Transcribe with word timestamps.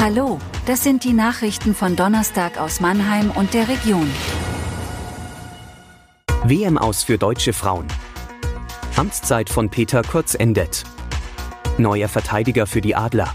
Hallo, 0.00 0.38
das 0.64 0.84
sind 0.84 1.02
die 1.02 1.12
Nachrichten 1.12 1.74
von 1.74 1.96
Donnerstag 1.96 2.56
aus 2.56 2.78
Mannheim 2.78 3.32
und 3.32 3.52
der 3.52 3.66
Region. 3.66 4.08
WM 6.44 6.78
aus 6.78 7.02
für 7.02 7.18
deutsche 7.18 7.52
Frauen. 7.52 7.88
Amtszeit 8.94 9.50
von 9.50 9.68
Peter 9.70 10.02
Kurz 10.02 10.36
endet. 10.36 10.84
Neuer 11.78 12.08
Verteidiger 12.08 12.68
für 12.68 12.80
die 12.80 12.94
Adler. 12.94 13.34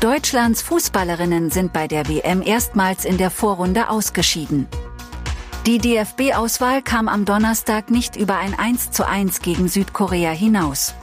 Deutschlands 0.00 0.60
Fußballerinnen 0.60 1.48
sind 1.48 1.72
bei 1.72 1.88
der 1.88 2.06
WM 2.06 2.42
erstmals 2.42 3.06
in 3.06 3.16
der 3.16 3.30
Vorrunde 3.30 3.88
ausgeschieden. 3.88 4.68
Die 5.64 5.78
DFB-Auswahl 5.78 6.82
kam 6.82 7.08
am 7.08 7.24
Donnerstag 7.24 7.90
nicht 7.90 8.14
über 8.16 8.36
ein 8.36 8.54
1:1 8.54 9.40
gegen 9.40 9.68
Südkorea 9.68 10.32
hinaus. 10.32 10.94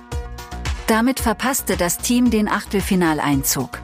Damit 0.86 1.20
verpasste 1.20 1.76
das 1.76 1.98
Team 1.98 2.30
den 2.30 2.48
Achtelfinaleinzug. 2.48 3.83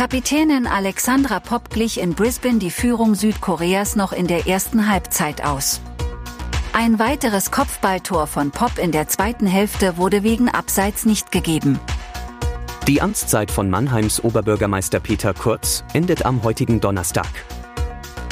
Kapitänin 0.00 0.66
Alexandra 0.66 1.40
Popp 1.40 1.68
glich 1.68 2.00
in 2.00 2.14
Brisbane 2.14 2.58
die 2.58 2.70
Führung 2.70 3.14
Südkoreas 3.14 3.96
noch 3.96 4.14
in 4.14 4.26
der 4.26 4.46
ersten 4.46 4.90
Halbzeit 4.90 5.44
aus. 5.44 5.82
Ein 6.72 6.98
weiteres 6.98 7.50
Kopfballtor 7.50 8.26
von 8.26 8.50
Popp 8.50 8.78
in 8.78 8.92
der 8.92 9.08
zweiten 9.08 9.46
Hälfte 9.46 9.98
wurde 9.98 10.22
wegen 10.22 10.48
Abseits 10.48 11.04
nicht 11.04 11.30
gegeben. 11.30 11.78
Die 12.88 13.02
Amtszeit 13.02 13.50
von 13.50 13.68
Mannheims 13.68 14.24
Oberbürgermeister 14.24 15.00
Peter 15.00 15.34
Kurz 15.34 15.84
endet 15.92 16.24
am 16.24 16.44
heutigen 16.44 16.80
Donnerstag. 16.80 17.28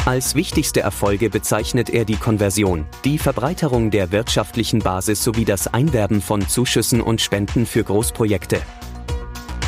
Als 0.06 0.34
wichtigste 0.34 0.80
Erfolge 0.80 1.28
bezeichnet 1.28 1.90
er 1.90 2.06
die 2.06 2.16
Konversion, 2.16 2.86
die 3.04 3.18
Verbreiterung 3.18 3.90
der 3.90 4.10
wirtschaftlichen 4.10 4.78
Basis 4.78 5.22
sowie 5.22 5.44
das 5.44 5.66
Einwerben 5.66 6.22
von 6.22 6.48
Zuschüssen 6.48 7.02
und 7.02 7.20
Spenden 7.20 7.66
für 7.66 7.84
Großprojekte. 7.84 8.62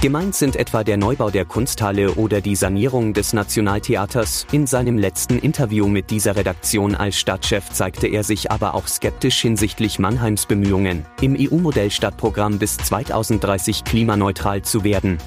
Gemeint 0.01 0.35
sind 0.35 0.57
etwa 0.57 0.83
der 0.83 0.97
Neubau 0.97 1.29
der 1.29 1.45
Kunsthalle 1.45 2.13
oder 2.13 2.41
die 2.41 2.57
Sanierung 2.57 3.13
des 3.13 3.35
Nationaltheaters. 3.35 4.47
In 4.51 4.67
seinem 4.67 4.97
letzten 4.97 5.39
Interview 5.39 5.89
mit 5.89 6.11
dieser 6.11 6.37
Redaktion 6.37 6.95
als 6.95 7.19
Stadtchef 7.19 7.69
zeigte 7.69 8.07
er 8.07 8.25
sich 8.25 8.51
aber 8.51 8.75
auch 8.75 8.89
skeptisch 8.89 9.43
hinsichtlich 9.43 9.99
Mannheims 9.99 10.47
Bemühungen, 10.47 11.05
im 11.21 11.37
EU-Modellstadtprogramm 11.39 12.59
bis 12.59 12.79
2030 12.79 13.85
klimaneutral 13.85 14.63
zu 14.63 14.85
werden. 14.85 15.19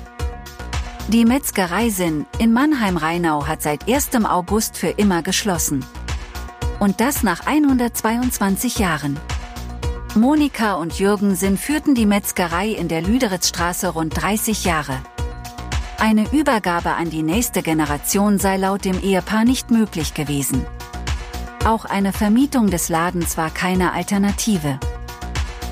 Die 1.08 1.26
Metzgerei 1.26 1.90
Sinn 1.90 2.26
in 2.40 2.52
Mannheim-Rheinau 2.52 3.46
hat 3.46 3.62
seit 3.62 3.88
1. 3.88 4.26
August 4.28 4.76
für 4.76 4.88
immer 4.90 5.22
geschlossen. 5.22 5.86
Und 6.80 7.00
das 7.00 7.22
nach 7.22 7.46
122 7.46 8.80
Jahren. 8.80 9.20
Monika 10.16 10.76
und 10.76 11.00
Jürgen 11.00 11.34
Sinn 11.34 11.58
führten 11.58 11.96
die 11.96 12.06
Metzgerei 12.06 12.68
in 12.68 12.88
der 12.88 13.02
Lüderitzstraße 13.02 13.88
rund 13.90 14.22
30 14.22 14.64
Jahre. 14.64 15.02
Eine 15.98 16.32
Übergabe 16.32 16.92
an 16.92 17.10
die 17.10 17.24
nächste 17.24 17.64
Generation 17.64 18.38
sei 18.38 18.58
laut 18.58 18.86
dem 18.86 19.02
Ehepaar 19.02 19.44
nicht 19.44 19.72
möglich 19.72 20.14
gewesen. 20.14 20.64
Auch 21.66 21.86
eine 21.86 22.14
Vermietung 22.14 22.70
des 22.70 22.90
Ladens 22.90 23.38
war 23.38 23.50
keine 23.50 23.94
Alternative. 23.94 24.80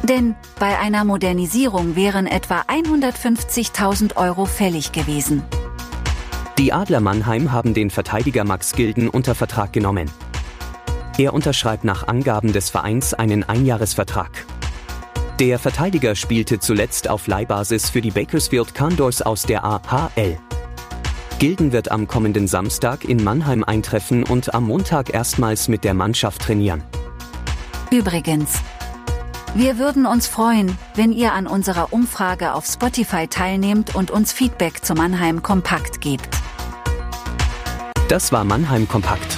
Denn 0.01 0.33
bei 0.59 0.79
einer 0.79 1.05
Modernisierung 1.05 1.95
wären 1.95 2.25
etwa 2.25 2.61
150.000 2.61 4.15
Euro 4.15 4.45
fällig 4.45 4.91
gewesen. 4.91 5.43
Die 6.57 6.73
Adler 6.73 6.99
Mannheim 6.99 7.51
haben 7.51 7.75
den 7.75 7.91
Verteidiger 7.91 8.43
Max 8.43 8.71
Gilden 8.73 9.07
unter 9.07 9.35
Vertrag 9.35 9.71
genommen. 9.71 10.09
Er 11.21 11.35
unterschreibt 11.35 11.83
nach 11.83 12.07
Angaben 12.07 12.51
des 12.51 12.71
Vereins 12.71 13.13
einen 13.13 13.43
Einjahresvertrag. 13.43 14.43
Der 15.39 15.59
Verteidiger 15.59 16.15
spielte 16.15 16.57
zuletzt 16.57 17.07
auf 17.07 17.27
Leihbasis 17.27 17.91
für 17.91 18.01
die 18.01 18.09
Bakersfield 18.09 18.73
Condors 18.73 19.21
aus 19.21 19.43
der 19.43 19.63
AHL. 19.63 20.39
Gilden 21.37 21.73
wird 21.73 21.91
am 21.91 22.07
kommenden 22.07 22.47
Samstag 22.47 23.05
in 23.05 23.23
Mannheim 23.23 23.63
eintreffen 23.63 24.23
und 24.23 24.55
am 24.55 24.65
Montag 24.65 25.13
erstmals 25.13 25.67
mit 25.67 25.83
der 25.83 25.93
Mannschaft 25.93 26.41
trainieren. 26.41 26.83
Übrigens, 27.91 28.53
wir 29.53 29.77
würden 29.77 30.07
uns 30.07 30.25
freuen, 30.25 30.75
wenn 30.95 31.11
ihr 31.11 31.33
an 31.33 31.45
unserer 31.45 31.93
Umfrage 31.93 32.55
auf 32.55 32.65
Spotify 32.65 33.27
teilnehmt 33.27 33.93
und 33.93 34.09
uns 34.09 34.33
Feedback 34.33 34.83
zu 34.83 34.95
Mannheim 34.95 35.43
Kompakt 35.43 36.01
gebt. 36.01 36.29
Das 38.07 38.31
war 38.31 38.43
Mannheim 38.43 38.87
Kompakt. 38.87 39.37